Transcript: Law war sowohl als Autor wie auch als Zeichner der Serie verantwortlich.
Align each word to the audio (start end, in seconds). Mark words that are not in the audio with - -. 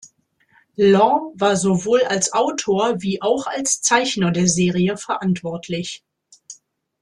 Law 0.77 1.31
war 1.35 1.55
sowohl 1.55 2.01
als 2.05 2.33
Autor 2.33 3.03
wie 3.03 3.21
auch 3.21 3.45
als 3.45 3.83
Zeichner 3.83 4.31
der 4.31 4.47
Serie 4.47 4.97
verantwortlich. 4.97 6.03